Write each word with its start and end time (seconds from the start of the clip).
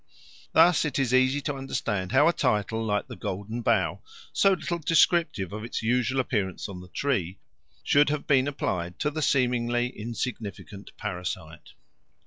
Thus 0.53 0.83
it 0.83 0.97
is 0.97 1.13
easy 1.13 1.41
to 1.41 1.53
understand 1.53 2.11
how 2.11 2.27
a 2.27 2.33
title 2.33 2.83
like 2.83 3.05
the 3.05 3.15
Golden 3.15 3.61
Bough, 3.61 4.01
so 4.33 4.53
little 4.53 4.79
descriptive 4.79 5.53
of 5.53 5.63
its 5.63 5.83
usual 5.83 6.19
appearance 6.19 6.67
on 6.67 6.81
the 6.81 6.87
tree, 6.87 7.37
should 7.83 8.09
have 8.09 8.25
been 8.25 8.47
applied 8.47 8.97
to 9.01 9.11
the 9.11 9.21
seemingly 9.21 9.89
insignificant 9.89 10.89
parasite. 10.97 11.73